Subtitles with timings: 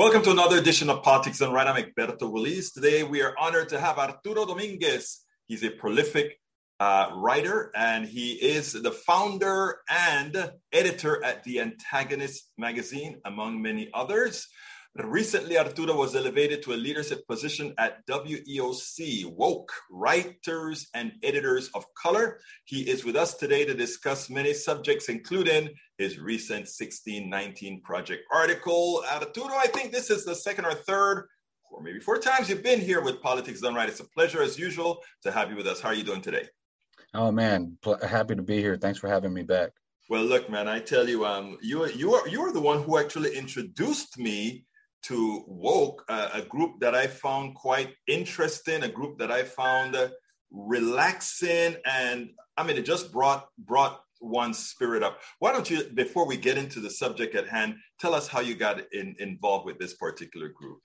[0.00, 1.66] Welcome to another edition of Politics Done Right.
[1.66, 2.72] I'm Egberto Willies.
[2.72, 5.26] Today we are honored to have Arturo Dominguez.
[5.46, 6.40] He's a prolific
[6.80, 13.90] uh, writer and he is the founder and editor at The Antagonist magazine, among many
[13.92, 14.48] others.
[14.96, 21.84] Recently, Arturo was elevated to a leadership position at WEOC, Woke, Writers and Editors of
[21.94, 22.40] Color.
[22.64, 29.04] He is with us today to discuss many subjects, including his recent 1619 Project article.
[29.08, 31.28] Arturo, I think this is the second or third,
[31.70, 33.88] or maybe four times you've been here with Politics Done Right.
[33.88, 35.80] It's a pleasure, as usual, to have you with us.
[35.80, 36.48] How are you doing today?
[37.14, 38.76] Oh, man, pl- happy to be here.
[38.76, 39.70] Thanks for having me back.
[40.08, 42.98] Well, look, man, I tell you, um, you you are you are the one who
[42.98, 44.64] actually introduced me
[45.02, 50.08] to Woke, a group that I found quite interesting, a group that I found uh,
[50.50, 55.20] relaxing, and I mean, it just brought brought one's spirit up.
[55.38, 58.54] Why don't you, before we get into the subject at hand, tell us how you
[58.54, 60.80] got in, involved with this particular group?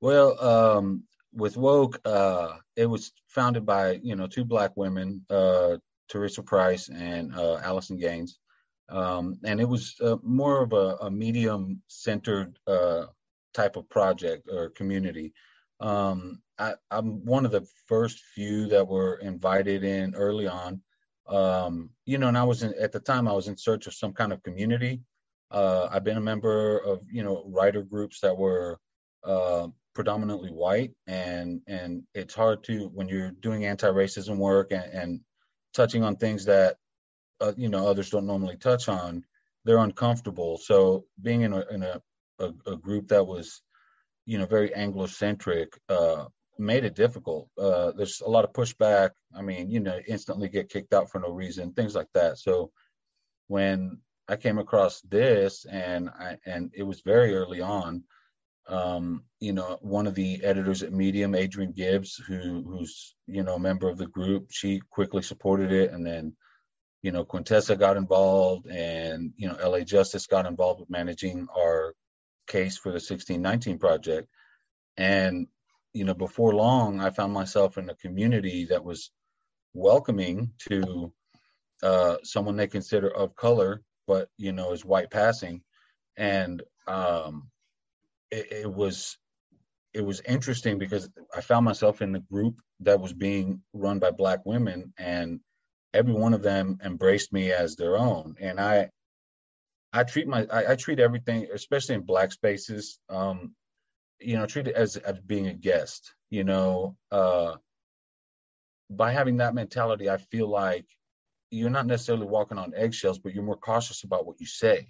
[0.00, 5.76] Well, um, with Woke, uh, it was founded by you know two black women, uh,
[6.08, 8.38] Teresa Price and uh, Allison Gaines.
[8.90, 13.06] Um, and it was uh, more of a, a medium-centered uh,
[13.54, 15.32] type of project or community.
[15.80, 20.82] Um, I, am one of the first few that were invited in early on.
[21.26, 23.94] Um, you know, and I was in, at the time I was in search of
[23.94, 25.00] some kind of community.
[25.50, 28.78] Uh, I've been a member of you know writer groups that were
[29.24, 35.20] uh, predominantly white, and and it's hard to when you're doing anti-racism work and, and
[35.72, 36.76] touching on things that
[37.40, 39.24] uh, you know others don't normally touch on.
[39.64, 40.58] They're uncomfortable.
[40.58, 42.02] So being in a in a
[42.38, 43.62] a, a group that was,
[44.26, 46.26] you know, very Anglo-centric, uh,
[46.58, 47.48] made it difficult.
[47.58, 49.10] Uh, there's a lot of pushback.
[49.36, 52.38] I mean, you know, instantly get kicked out for no reason, things like that.
[52.38, 52.70] So
[53.48, 58.04] when I came across this, and I and it was very early on.
[58.66, 63.56] Um, you know, one of the editors at Medium, Adrian Gibbs, who who's you know
[63.56, 66.34] a member of the group, she quickly supported it, and then
[67.02, 71.94] you know Quintessa got involved, and you know LA Justice got involved with managing our
[72.46, 74.28] case for the 1619 project.
[74.96, 75.48] And,
[75.92, 79.10] you know, before long, I found myself in a community that was
[79.72, 81.12] welcoming to
[81.82, 85.62] uh, someone they consider of color, but, you know, is white passing.
[86.16, 87.48] And um,
[88.30, 89.18] it, it was
[89.94, 94.10] it was interesting because I found myself in a group that was being run by
[94.10, 95.38] black women and
[95.94, 98.34] every one of them embraced me as their own.
[98.40, 98.90] And I
[99.94, 103.54] I treat my I, I, treat everything, especially in black spaces, um,
[104.18, 106.12] you know, treat it as as being a guest.
[106.30, 107.54] You know, uh,
[108.90, 110.86] by having that mentality, I feel like
[111.50, 114.88] you're not necessarily walking on eggshells, but you're more cautious about what you say.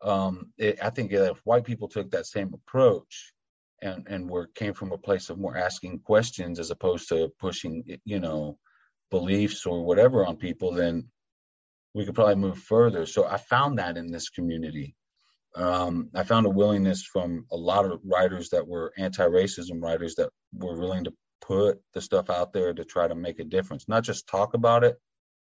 [0.00, 3.34] Um, it, I think if white people took that same approach
[3.82, 7.84] and and were came from a place of more asking questions as opposed to pushing,
[8.06, 8.56] you know,
[9.10, 11.10] beliefs or whatever on people, then
[11.94, 13.06] we could probably move further.
[13.06, 14.94] So I found that in this community.
[15.56, 20.30] Um, I found a willingness from a lot of writers that were anti-racism writers that
[20.52, 24.04] were willing to put the stuff out there to try to make a difference, not
[24.04, 24.96] just talk about it,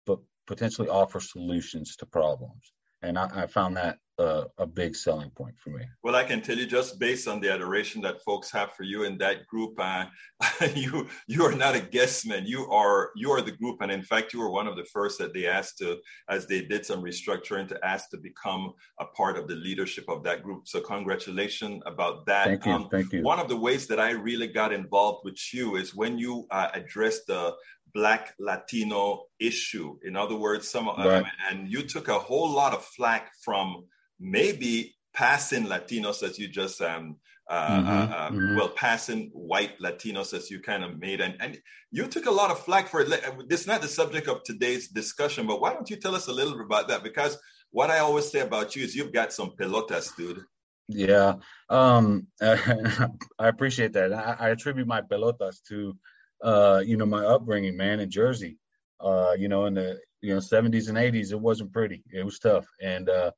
[0.06, 2.72] but potentially offer solutions to problems.
[3.04, 5.84] And I, I found that a, a, big selling point for me.
[6.02, 9.02] Well, I can tell you just based on the adoration that folks have for you
[9.02, 10.06] in that group, uh,
[10.74, 12.46] you you are not a guest man.
[12.46, 15.18] You are you are the group, and in fact, you were one of the first
[15.18, 15.98] that they asked to,
[16.28, 20.22] as they did some restructuring, to ask to become a part of the leadership of
[20.24, 20.68] that group.
[20.68, 22.46] So, congratulations about that.
[22.46, 22.72] Thank you.
[22.72, 23.22] Um, Thank you.
[23.22, 26.68] One of the ways that I really got involved with you is when you uh,
[26.72, 27.54] addressed the
[27.94, 29.98] Black Latino issue.
[30.04, 31.22] In other words, some right.
[31.22, 33.84] um, and you took a whole lot of flack from
[34.18, 37.16] maybe passing Latinos as you just um,
[37.48, 38.56] uh, mm-hmm, uh, uh, mm-hmm.
[38.56, 41.58] well, passing white Latinos as you kind of made, and, and
[41.90, 43.48] you took a lot of flack for it.
[43.48, 46.32] This is not the subject of today's discussion, but why don't you tell us a
[46.32, 47.02] little bit about that?
[47.02, 47.38] Because
[47.70, 50.42] what I always say about you is you've got some pelotas, dude.
[50.88, 51.34] Yeah,
[51.68, 53.08] um, I
[53.38, 54.12] appreciate that.
[54.12, 55.96] I, I, attribute my pelotas to,
[56.44, 58.58] uh, you know, my upbringing, man, in Jersey.
[59.00, 62.04] Uh, you know, in the you know 70s and 80s, it wasn't pretty.
[62.12, 63.32] It was tough, and uh,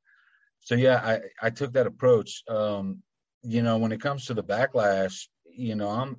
[0.59, 2.43] so yeah, I I took that approach.
[2.47, 3.01] Um,
[3.41, 6.17] you know, when it comes to the backlash, you know, I'm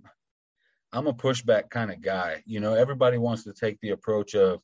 [0.93, 2.43] I'm a pushback kind of guy.
[2.47, 4.61] You know, everybody wants to take the approach of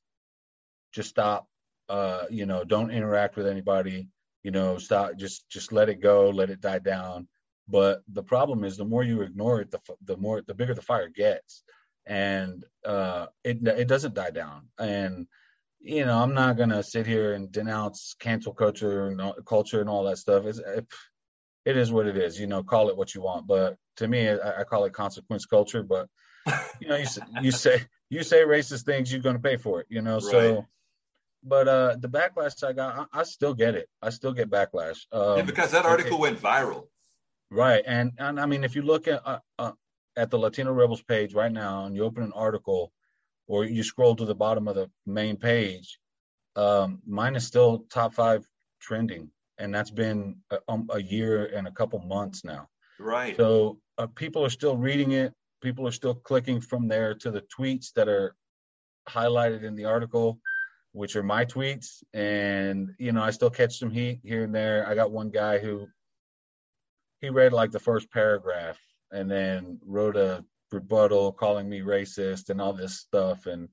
[0.92, 1.46] just stop.
[1.88, 4.08] Uh, you know, don't interact with anybody.
[4.42, 5.16] You know, stop.
[5.16, 6.30] Just just let it go.
[6.30, 7.28] Let it die down.
[7.68, 10.82] But the problem is, the more you ignore it, the the more the bigger the
[10.82, 11.62] fire gets,
[12.06, 14.68] and uh, it it doesn't die down.
[14.78, 15.26] And
[15.80, 20.04] you know, I'm not gonna sit here and denounce cancel culture and culture and all
[20.04, 20.44] that stuff.
[20.46, 20.60] It's,
[21.64, 22.38] it is what it is.
[22.38, 25.46] You know, call it what you want, but to me, I, I call it consequence
[25.46, 25.82] culture.
[25.82, 26.08] But
[26.80, 27.06] you know, you,
[27.42, 29.86] you say you say racist things, you're going to pay for it.
[29.88, 30.22] You know, right.
[30.22, 30.66] so.
[31.46, 33.86] But uh, the backlash I got, I, I, still get it.
[34.00, 35.00] I still get backlash.
[35.12, 36.86] Um, yeah, because that article it, went viral.
[37.50, 39.72] Right, and and I mean, if you look at uh, uh,
[40.16, 42.92] at the Latino Rebels page right now, and you open an article,
[43.46, 45.98] or you scroll to the bottom of the main page,
[46.56, 48.46] um, mine is still top five
[48.80, 52.68] trending, and that's been a, um, a year and a couple months now.
[52.98, 53.36] Right.
[53.36, 55.32] So uh, people are still reading it.
[55.62, 58.36] People are still clicking from there to the tweets that are
[59.08, 60.38] highlighted in the article,
[60.92, 62.02] which are my tweets.
[62.12, 64.86] And you know, I still catch some heat here and there.
[64.88, 65.88] I got one guy who
[67.20, 68.78] he read like the first paragraph
[69.14, 73.68] and then wrote a rebuttal calling me racist and all this stuff and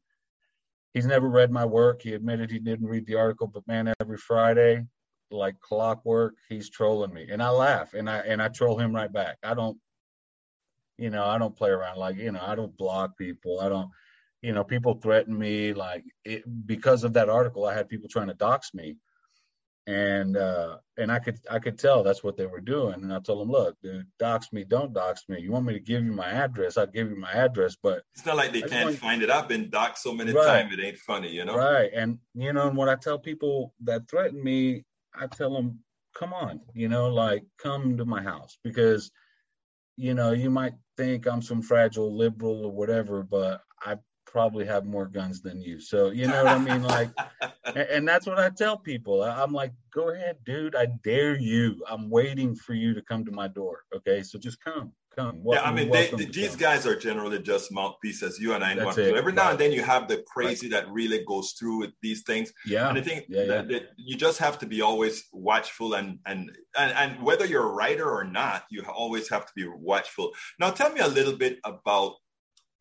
[0.93, 2.01] he's never read my work.
[2.01, 4.85] He admitted he didn't read the article, but man, every Friday,
[5.29, 9.11] like clockwork, he's trolling me, and I laugh and I and I troll him right
[9.11, 9.37] back.
[9.43, 9.77] I don't,
[10.97, 13.59] you know, I don't play around like you know, I don't block people.
[13.61, 13.89] I don't,
[14.41, 17.65] you know, people threaten me like it, because of that article.
[17.65, 18.97] I had people trying to dox me,
[19.87, 23.01] and uh and i could i could tell that's what they were doing.
[23.01, 25.41] And i told them look dude dox me don't dox me.
[25.41, 27.75] You want me to give you my address i'll give you my address.
[27.81, 28.99] But it's not like they can't want...
[28.99, 29.29] find it.
[29.29, 30.63] I've been doxed so many right.
[30.63, 31.55] times it ain't funny you know?
[31.55, 31.89] Right.
[31.93, 34.83] And you know and what i tell people that threaten me
[35.15, 35.79] i tell them
[36.13, 38.57] come on you know like come to my house.
[38.63, 39.11] Because
[39.97, 43.95] you know you might think i'm some fragile liberal or whatever but i
[44.25, 45.79] probably have more guns than you.
[45.79, 46.83] So you know what I mean?
[46.83, 47.09] Like,
[47.75, 49.23] and, that's what I tell people.
[49.23, 50.75] I'm like, go ahead, dude.
[50.75, 51.83] I dare you.
[51.87, 53.79] I'm waiting for you to come to my door.
[53.95, 55.43] Okay, so just come, come.
[55.43, 56.59] Welcome, yeah, I mean, they, these come.
[56.59, 58.39] guys are generally just mouthpieces.
[58.39, 58.89] You and I know.
[58.89, 60.83] Every now and then you have the crazy right.
[60.83, 62.51] that really goes through with these things.
[62.65, 63.79] Yeah, and I think yeah, that, yeah.
[63.79, 67.73] that you just have to be always watchful and, and and and whether you're a
[67.73, 70.31] writer or not, you always have to be watchful.
[70.59, 72.13] Now, tell me a little bit about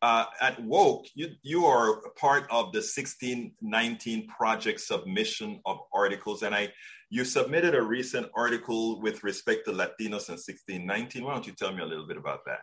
[0.01, 6.55] uh, at Woke, you, you are part of the 1619 project submission of articles, and
[6.55, 6.73] I
[7.09, 11.25] you submitted a recent article with respect to Latinos in 1619.
[11.25, 12.61] Why don't you tell me a little bit about that?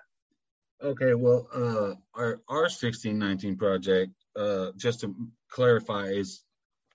[0.82, 5.14] Okay, well, uh, our our 1619 project, uh, just to
[5.50, 6.42] clarify, is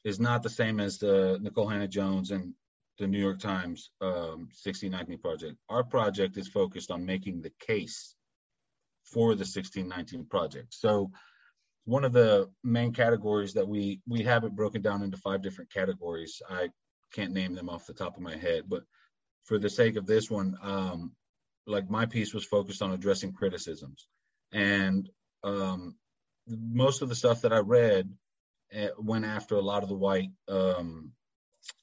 [0.04, 2.54] is not the same as the Nicole Hannah-Jones and
[3.00, 5.56] the New York Times um, 1619 project.
[5.69, 8.16] Our project is focused on making the case
[9.04, 10.74] for the 1619 project.
[10.74, 11.12] So
[11.86, 15.72] one of the main categories that we we have it broken down into five different
[15.72, 16.42] categories.
[16.50, 16.70] I
[17.14, 18.84] can't name them off the top of my head, but
[19.46, 21.12] for the sake of this one, um,
[21.68, 24.08] like my piece was focused on addressing criticisms,
[24.52, 25.10] and
[25.44, 25.96] um,
[26.48, 28.10] most of the stuff that I read
[28.76, 31.12] uh, went after a lot of the white um,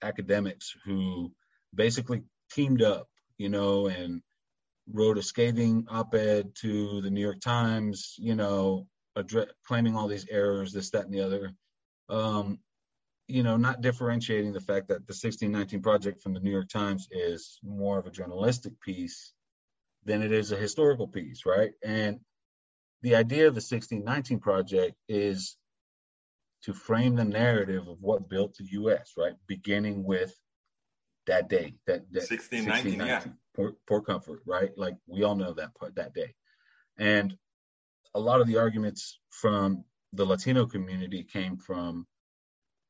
[0.02, 1.32] academics who
[1.74, 3.08] basically teamed up,
[3.38, 4.22] you know, and
[4.92, 8.86] wrote a scathing op-ed to the New York Times, you know,
[9.66, 11.52] claiming all these errors, this, that, and the other.
[12.08, 12.58] Um,
[13.28, 17.06] you know, not differentiating the fact that the 1619 project from the New York Times
[17.12, 19.32] is more of a journalistic piece
[20.04, 21.70] than it is a historical piece, right?
[21.84, 22.18] And
[23.02, 25.56] the idea of the 1619 project is
[26.64, 29.34] to frame the narrative of what built the U.S., right?
[29.46, 30.34] Beginning with
[31.26, 33.32] that day, that, that 1619, 1619 yeah.
[33.54, 34.70] Port Comfort, right?
[34.76, 36.34] Like we all know that part that day.
[36.98, 37.36] And
[38.14, 42.06] a lot of the arguments from the Latino community came from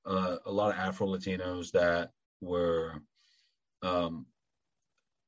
[0.07, 3.03] uh, a lot of Afro Latinos that were
[3.83, 4.27] um,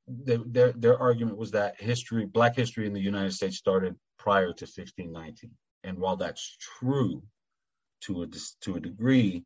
[0.09, 4.65] their their argument was that history, Black history in the United States started prior to
[4.65, 5.51] 1619,
[5.85, 7.23] and while that's true
[8.03, 8.27] to a
[8.63, 9.45] to a degree,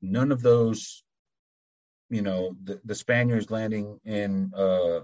[0.00, 1.02] none of those
[2.10, 5.00] you know the, the Spaniards landing in uh,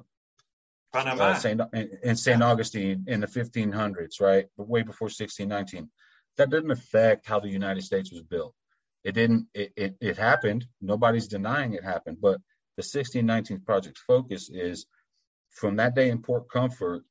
[0.92, 1.60] Panama, uh, Saint
[2.02, 2.46] in, Saint yeah.
[2.46, 4.46] Augustine in the 1500s, right?
[4.56, 5.90] But way before 1619.
[6.36, 8.54] That didn't affect how the United States was built.
[9.04, 9.48] It didn't.
[9.54, 10.66] It, it, it happened.
[10.80, 12.18] Nobody's denying it happened.
[12.20, 12.40] But
[12.76, 14.86] the 1619 project's focus is
[15.50, 17.04] from that day in Port Comfort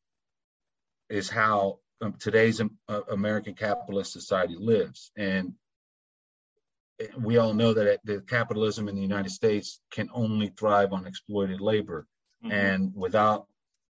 [1.09, 5.53] is how um, today's um, uh, American capitalist society lives, and
[7.17, 11.61] we all know that the capitalism in the United States can only thrive on exploited
[11.61, 12.07] labor,
[12.43, 12.51] mm-hmm.
[12.51, 13.47] and without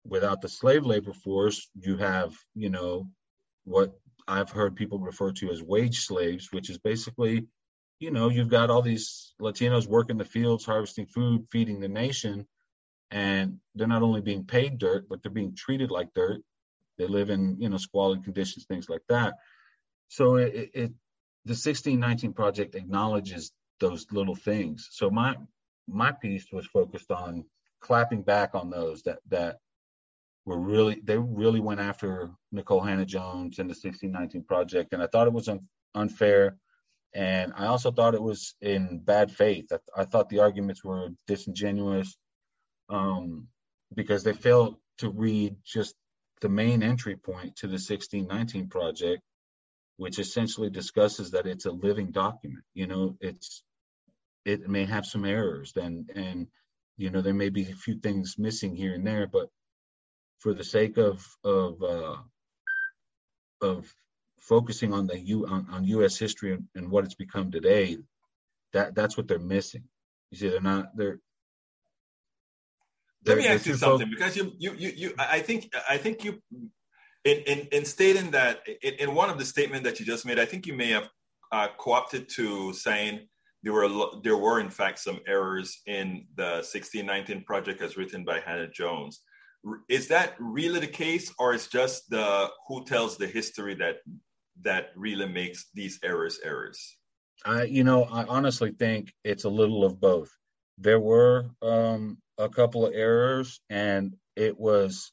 [0.06, 3.08] without the slave labor force, you have you know
[3.66, 3.94] what
[4.28, 7.48] I've heard people refer to as wage slaves, which is basically
[8.00, 12.48] you know you've got all these Latinos working the fields, harvesting food, feeding the nation,
[13.12, 16.42] and they're not only being paid dirt, but they're being treated like dirt.
[16.98, 19.36] They live in you know squalid conditions, things like that.
[20.10, 20.94] So it, it
[21.48, 24.90] the 1619 project acknowledges those little things.
[24.92, 25.36] So my
[25.88, 27.46] my piece was focused on
[27.80, 29.60] clapping back on those that that
[30.46, 35.28] were really they really went after Nicole Hannah-Jones and the 1619 project, and I thought
[35.28, 35.62] it was un,
[35.96, 36.58] unfair,
[37.14, 39.68] and I also thought it was in bad faith.
[39.72, 42.18] I, I thought the arguments were disingenuous,
[42.90, 43.48] um,
[43.96, 45.96] because they failed to read just
[46.42, 49.22] the main entry point to the 1619 project,
[49.98, 52.64] which essentially discusses that it's a living document.
[52.74, 53.64] You know, it's
[54.46, 56.48] it may have some errors and and
[56.98, 59.50] you know there may be a few things missing here and there, but
[60.40, 62.18] for the sake of of uh,
[63.62, 63.94] of
[64.40, 66.18] focusing on the U on, on U.S.
[66.18, 67.98] history and, and what it's become today,
[68.74, 69.84] that that's what they're missing.
[70.32, 71.20] You see, they're not they're
[73.26, 76.42] let me ask you something because you, you, you, you, I think, I think you,
[77.28, 80.40] in, in, in stating that, in, in one of the statement that you just made,
[80.40, 81.10] I think you may have
[81.52, 83.28] uh, co-opted to saying
[83.64, 83.90] there were,
[84.24, 89.22] there were in fact some errors in the 1619 project as written by Hannah-Jones.
[89.90, 93.98] Is that really the case, or is just the who tells the history that
[94.62, 96.98] that really makes these errors errors?
[97.44, 100.32] I, you know, I honestly think it's a little of both.
[100.78, 105.12] There were um, a couple of errors and it was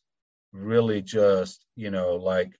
[0.54, 2.52] really just you know like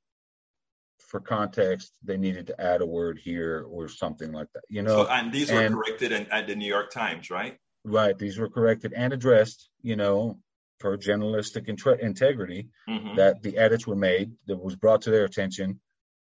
[0.99, 5.05] for context they needed to add a word here or something like that you know
[5.05, 8.39] so, and these were and, corrected in, at the new york times right right these
[8.39, 10.39] were corrected and addressed you know
[10.81, 13.17] for journalistic int- integrity mm-hmm.
[13.17, 15.81] that the edits were made that was brought to their attention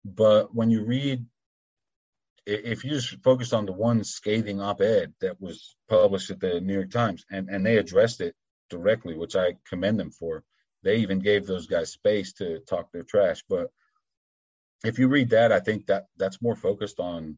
[0.04, 1.26] but when you read
[2.46, 6.74] if you just focus on the one scathing op-ed that was published at the New
[6.74, 8.36] York Times, and and they addressed it
[8.70, 10.44] directly, which I commend them for.
[10.86, 13.44] They even gave those guys space to talk their trash.
[13.50, 13.72] But
[14.86, 17.38] if you read that, I think that that's more focused on.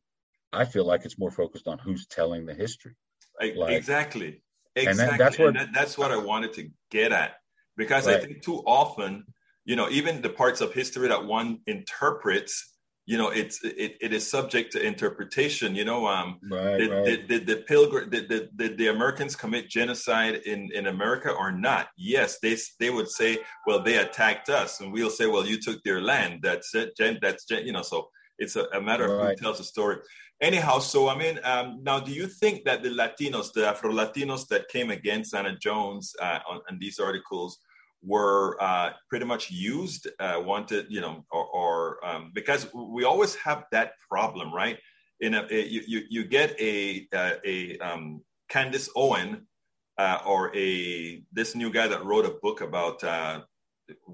[0.54, 2.96] I feel like it's more focused on who's telling the history.
[3.40, 4.44] Like, exactly.
[4.76, 5.04] Exactly.
[5.04, 7.38] And that, that's what that, that's what I wanted to get at
[7.78, 8.18] because right.
[8.18, 9.26] I think too often,
[9.66, 12.77] you know, even the parts of history that one interprets
[13.08, 17.06] you know it's it, it is subject to interpretation you know um right, did, right.
[17.06, 21.52] did, did the pilgrim did, did, did the americans commit genocide in in america or
[21.52, 25.60] not yes they they would say well they attacked us and we'll say well you
[25.60, 29.32] took their land that's it that's gen, you know so it's a, a matter right.
[29.32, 29.98] of who tells the story
[30.42, 34.48] anyhow so i mean um, now do you think that the latinos the afro latinos
[34.50, 37.58] that came against Hannah-Jones uh, on, on these articles
[38.04, 43.36] were uh, pretty much used, uh, wanted, you know, or, or um, because we always
[43.36, 44.78] have that problem, right?
[45.20, 49.48] In a, a you, you, you get a uh, a um, Candace Owen
[49.98, 53.42] uh, or a this new guy that wrote a book about uh,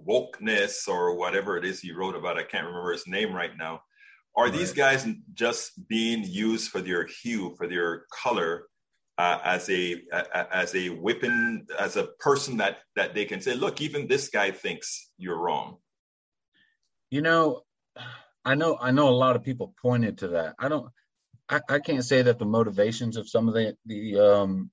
[0.07, 2.37] wokeness or whatever it is he wrote about.
[2.37, 3.81] I can't remember his name right now.
[4.35, 4.53] Are right.
[4.53, 8.67] these guys just being used for their hue, for their color,
[9.17, 10.01] uh, as a
[10.51, 14.51] as a weapon, as a person that that they can say, look, even this guy
[14.51, 15.77] thinks you're wrong.
[17.11, 17.61] You know,
[18.43, 20.55] I know I know a lot of people pointed to that.
[20.59, 20.89] I don't.
[21.49, 24.71] I, I can't say that the motivations of some of the the um,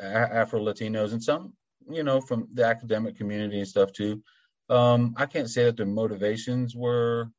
[0.00, 1.54] Afro Latinos and some,
[1.90, 4.22] you know, from the academic community and stuff too.
[4.68, 7.30] Um, I can't say that their motivations were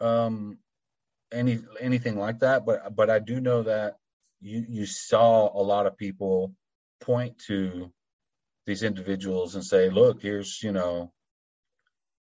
[0.00, 0.58] um,
[1.32, 3.96] any anything like that, but but I do know that
[4.40, 6.54] you you saw a lot of people
[7.00, 7.92] point to
[8.66, 11.12] these individuals and say, look, here's you know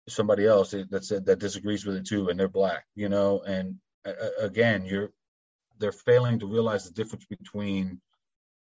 [0.10, 3.76] somebody else that said that disagrees with it too, and they're black, you know, and
[4.06, 5.12] uh, again, you're
[5.80, 8.00] they're failing to realize the difference between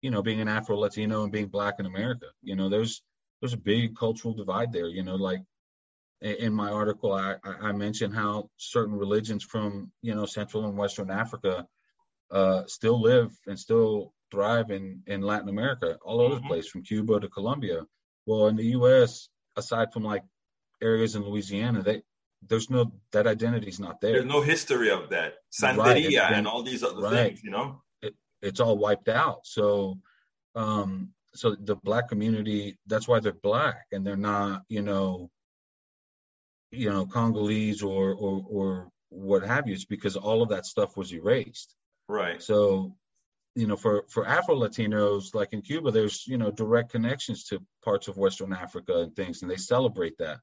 [0.03, 2.27] you know being an Afro Latino and being black in America.
[2.43, 3.03] You know, there's
[3.41, 4.89] there's a big cultural divide there.
[4.89, 5.41] You know, like
[6.23, 11.11] in my article, I, I mentioned how certain religions from you know Central and Western
[11.11, 11.67] Africa
[12.31, 16.45] uh, still live and still thrive in, in Latin America, all over mm-hmm.
[16.45, 17.83] the place, from Cuba to Colombia.
[18.27, 20.25] Well, in the U.S., aside from like
[20.83, 22.03] areas in Louisiana, they
[22.49, 24.13] there's no that identity is not there.
[24.13, 26.33] There's no history of that Santeria right.
[26.35, 27.13] and all these other right.
[27.13, 27.83] things, you know.
[28.03, 29.41] It, it's all wiped out.
[29.45, 29.99] So,
[30.55, 35.31] um, so the black community, that's why they're black, and they're not, you know,
[36.71, 39.75] you know, Congolese or or or what have you.
[39.75, 41.75] It's because all of that stuff was erased.
[42.09, 42.43] Right.
[42.43, 42.95] So,
[43.55, 47.61] you know, for for Afro Latinos, like in Cuba, there's you know direct connections to
[47.85, 50.39] parts of Western Africa and things, and they celebrate that.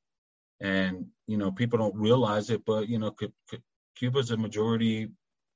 [0.62, 3.62] And you know, people don't realize it, but you know, C- C-
[3.96, 5.10] Cuba's a majority,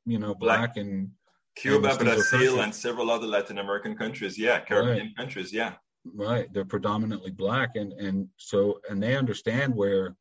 [0.05, 1.11] you know, black, black and
[1.55, 4.37] Cuba, and Brazil, and several other Latin American countries.
[4.37, 5.17] Yeah, Caribbean right.
[5.17, 5.51] countries.
[5.51, 5.73] Yeah.
[6.05, 6.51] Right.
[6.53, 10.15] They're predominantly black, and and so and they understand where,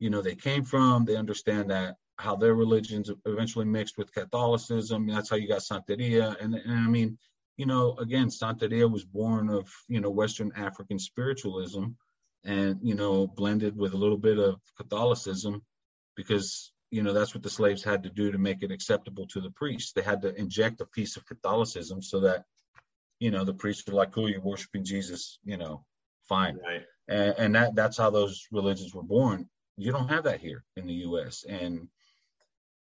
[0.00, 1.04] you know, they came from.
[1.04, 5.06] They understand that how their religions eventually mixed with Catholicism.
[5.06, 6.36] That's how you got Santeria.
[6.40, 7.18] And, and I mean,
[7.56, 11.84] you know, again, Santeria was born of, you know, Western African spiritualism
[12.44, 15.62] and, you know, blended with a little bit of Catholicism
[16.16, 19.40] because, you know, that's what the slaves had to do to make it acceptable to
[19.40, 19.92] the priests.
[19.92, 22.44] They had to inject a piece of Catholicism so that,
[23.20, 25.84] you know, the priests were like, cool, you're worshiping Jesus, you know,
[26.28, 26.58] fine.
[26.64, 26.82] Right.
[27.08, 29.48] And, and that that's how those religions were born.
[29.76, 31.44] You don't have that here in the U.S.
[31.46, 31.88] And,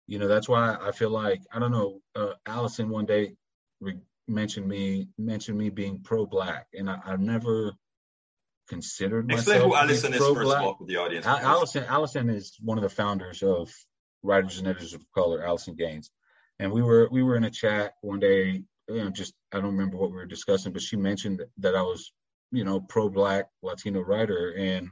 [0.09, 3.35] you know, that's why I feel like, I don't know, uh, Allison one day
[3.79, 7.73] re- mentioned me mentioned me being pro-black, and I, have never
[8.67, 11.27] considered Explain myself who Allison is first of all for the audience.
[11.27, 13.71] Al- Allison Allison is one of the founders of
[14.23, 16.09] Writers and Editors of Color, Allison Gaines,
[16.57, 18.63] and we were we were in a chat one day.
[18.87, 21.83] You know, just I don't remember what we were discussing, but she mentioned that I
[21.83, 22.11] was,
[22.51, 24.89] you know, pro-black Latino writer, and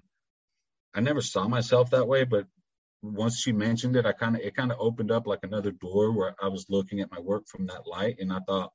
[0.94, 2.24] I never saw myself that way.
[2.24, 2.46] But
[3.14, 6.12] once she mentioned it, I kind of it kind of opened up like another door
[6.12, 8.74] where I was looking at my work from that light, and I thought,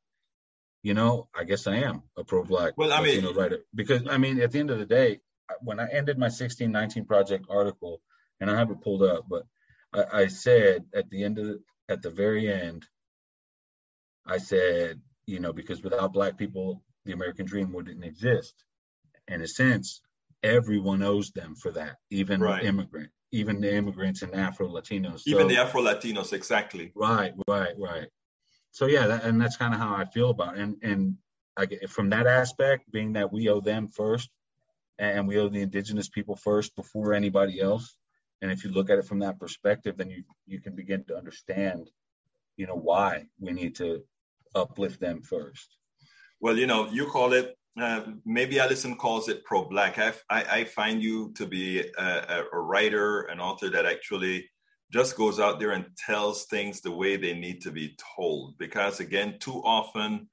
[0.83, 4.19] you know, I guess I am a pro-black Well, I mean- Latino writer because I
[4.19, 5.21] mean, at the end of the day,
[5.61, 8.01] when I ended my 1619 project article,
[8.41, 9.45] and I have it pulled up, but
[9.93, 12.85] I, I said at the end of the, at the very end,
[14.27, 18.55] I said, you know, because without black people, the American dream wouldn't exist.
[19.29, 20.01] In a sense,
[20.43, 22.65] everyone owes them for that, even Right.
[22.65, 25.23] immigrant, even the immigrants and Afro Latinos.
[25.27, 26.93] Even So- the Afro Latinos, exactly.
[26.95, 28.09] Right, right, right.
[28.71, 30.61] So yeah, that, and that's kind of how I feel about it.
[30.61, 31.17] And and
[31.57, 34.31] I get from that aspect, being that we owe them first,
[34.99, 37.97] and we owe the indigenous people first before anybody else.
[38.41, 41.17] And if you look at it from that perspective, then you you can begin to
[41.17, 41.91] understand,
[42.57, 44.05] you know, why we need to
[44.55, 45.77] uplift them first.
[46.41, 47.57] Well, you know, you call it.
[47.81, 49.99] Uh, maybe Allison calls it pro-black.
[49.99, 54.50] I, I, I find you to be a, a, a writer, an author that actually
[54.93, 58.59] just goes out there and tells things the way they need to be told.
[58.59, 60.29] Because again, too often,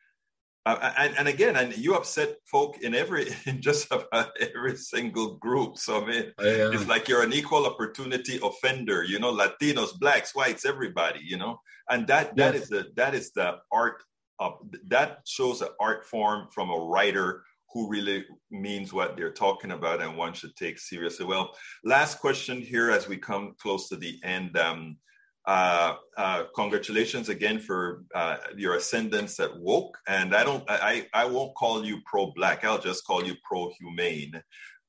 [0.65, 5.37] uh, and, and again, and you upset folk in every, in just about every single
[5.37, 5.77] group.
[5.77, 6.71] So I mean, Yeah.
[6.73, 9.03] it's like you're an equal opportunity offender.
[9.03, 11.21] You know, Latinos, blacks, whites, everybody.
[11.23, 12.63] You know, and that that Yes.
[12.63, 14.03] is the that is the art
[14.39, 14.53] of
[14.87, 20.01] that shows an art form from a writer who really means what they're talking about
[20.01, 21.25] and one should take seriously.
[21.25, 24.57] Well, last question here as we come close to the end.
[24.57, 24.97] Um,
[25.45, 31.25] uh, uh, congratulations again for uh, your ascendance at woke, and I don't, I, I
[31.25, 32.63] won't call you pro-black.
[32.63, 34.41] I'll just call you pro-humane.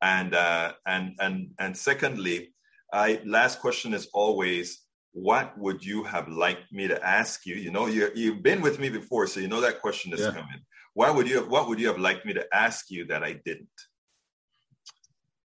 [0.03, 2.55] And uh, and and and secondly,
[2.93, 4.81] I last question is always,
[5.13, 7.57] what would you have liked me to ask you?
[7.57, 10.29] You know, you you've been with me before, so you know that question is Yeah.
[10.33, 10.61] coming.
[10.95, 11.37] Why would you?
[11.41, 13.69] Have, What would you have liked me to ask you that I didn't?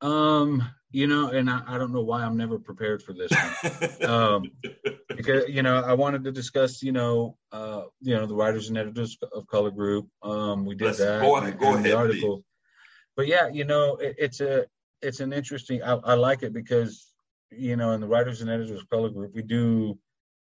[0.01, 4.11] Um, you know, and I, I don't know why I'm never prepared for this one.
[4.11, 4.43] um,
[5.09, 8.77] because you know I wanted to discuss you know uh, you know the writers and
[8.79, 10.09] editors of Color Group.
[10.23, 11.21] Um, we did Let's that.
[11.21, 12.45] go ahead- and- go and the ahead, article.
[13.17, 14.67] But yeah, you know it, it's a
[15.03, 15.83] it's an interesting.
[15.83, 17.12] I, I like it because
[17.57, 19.99] you know in the writers and editors Color Group we do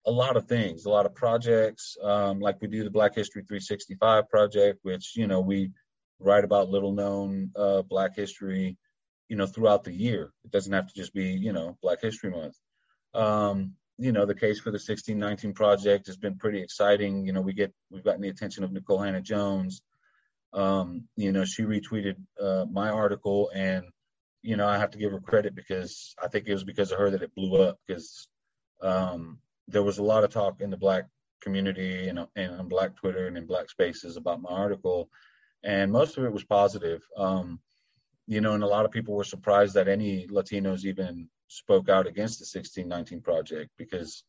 [0.05, 1.97] a lot of things, a lot of projects.
[2.01, 5.71] Um, like we do the Black History 365 project, which you know we
[6.19, 8.77] write about little known uh, Black history
[9.27, 10.31] you know throughout the year.
[10.45, 12.55] It doesn't have to just be you know Black History Month.
[13.13, 17.25] Um, you know the case for the 1619 project has been pretty exciting.
[17.25, 19.81] You know we get we've gotten the attention of Nicole Hannah Jones.
[20.53, 23.85] Um, you know she retweeted uh, my article and
[24.47, 26.99] you know I have to give her credit because I think it was because of
[26.99, 28.29] her that it blew up because
[28.81, 31.03] um, there was a lot of talk in the Black
[31.41, 35.09] community and, and on Black Twitter and in Black spaces about my article,
[35.65, 37.01] and most of it was positive.
[37.17, 37.59] Um,
[38.25, 42.07] you know, and a lot of people were surprised that any Latinos even spoke out
[42.07, 44.23] against the 1619 project because,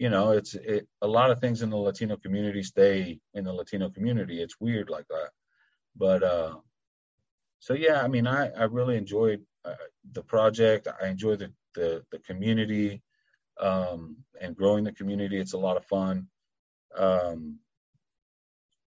[0.00, 3.52] you know, it's it, a lot of things in the Latino community stay in the
[3.52, 4.42] Latino community.
[4.42, 5.30] It's weird like that,
[5.94, 6.56] but uh,
[7.60, 9.74] so yeah, I mean, I I really enjoyed uh,
[10.12, 10.88] the project.
[11.02, 13.02] I enjoy the the the community
[13.60, 15.38] um, and growing the community.
[15.38, 16.28] It's a lot of fun.
[16.96, 17.58] Um,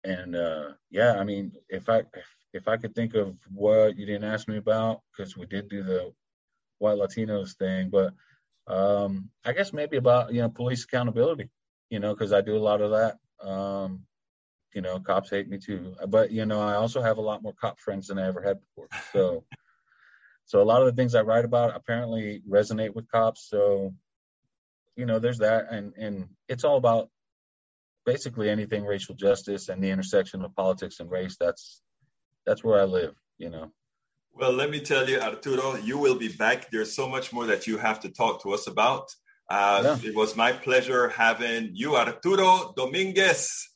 [0.04, 4.06] and uh, yeah, I mean, if I if, if I could think of what you
[4.06, 6.12] didn't ask me about, because we did do the
[6.78, 8.12] white Latinos thing, but
[8.66, 11.50] um, I guess maybe about you know police accountability,
[11.90, 13.18] you know, because I do a lot of that.
[13.46, 14.04] Um,
[14.74, 17.54] you know, cops hate me too, but you know, I also have a lot more
[17.54, 18.88] cop friends than I ever had before.
[19.12, 19.44] So,
[20.46, 23.48] so a lot of the things I write about apparently resonate with cops.
[23.48, 23.94] So,
[24.96, 27.10] you know, there's that, and and it's all about
[28.04, 31.36] basically anything racial justice and the intersection of politics and race.
[31.40, 31.82] That's
[32.46, 33.14] that's where I live.
[33.38, 33.72] You know.
[34.36, 36.70] Well, let me tell you, Arturo, you will be back.
[36.70, 39.06] There's so much more that you have to talk to us about.
[39.48, 40.08] Uh, Yeah.
[40.10, 43.68] It was my pleasure having you, Arturo Dominguez,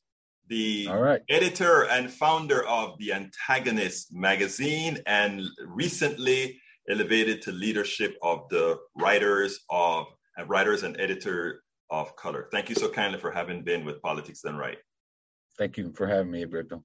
[0.49, 1.23] the right.
[1.29, 9.61] editor and founder of the Antagonist magazine, and recently elevated to leadership of the writers
[9.71, 10.07] of
[10.39, 12.49] uh, writers and editor of color.
[12.51, 14.79] Thank you so kindly for having been with Politics Done Right.
[15.59, 16.85] Thank you for having me, Alberto.